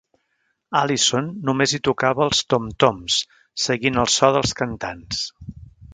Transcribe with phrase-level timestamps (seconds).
[0.79, 3.19] Allison només hi tocava els tom-toms,
[3.67, 5.25] seguint el so dels cantants.